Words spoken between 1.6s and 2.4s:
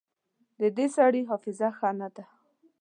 ښه نه ده